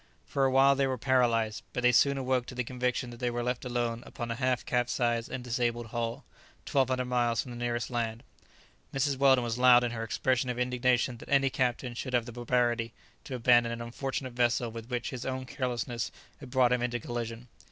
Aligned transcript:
For 0.25 0.45
a 0.45 0.51
while 0.51 0.73
they 0.75 0.87
were 0.87 0.97
paralyzed, 0.97 1.61
but 1.73 1.83
they 1.83 1.91
soon 1.91 2.17
awoke 2.17 2.47
to 2.47 2.55
the 2.55 2.63
conviction 2.63 3.11
that 3.11 3.17
they 3.19 3.29
were 3.29 3.43
left 3.43 3.63
alone 3.65 4.01
upon 4.03 4.31
a 4.31 4.35
half 4.35 4.65
capsized 4.65 5.29
and 5.29 5.43
disabled 5.43 5.85
hull, 5.85 6.25
twelve 6.65 6.89
hundred 6.89 7.05
miles 7.05 7.43
from 7.43 7.51
the 7.51 7.57
nearest 7.57 7.91
land. 7.91 8.23
Mrs. 8.91 9.15
Weldon 9.15 9.43
was 9.43 9.59
loud 9.59 9.83
in 9.83 9.91
her 9.91 10.01
expression 10.03 10.49
of 10.49 10.57
indignation 10.57 11.17
that 11.17 11.29
any 11.29 11.51
captain 11.51 11.93
should 11.93 12.13
have 12.13 12.25
the 12.25 12.31
barbarity 12.31 12.93
to 13.25 13.35
abandon 13.35 13.71
an 13.71 13.79
unfortunate 13.79 14.33
vessel 14.33 14.71
with 14.71 14.89
which 14.89 15.11
his 15.11 15.23
own 15.23 15.45
carelessness 15.45 16.11
had 16.39 16.49
brought 16.49 16.71
him 16.73 16.81
into 16.81 16.99
collision. 16.99 17.47